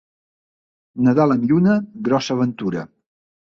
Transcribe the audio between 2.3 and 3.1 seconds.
ventura.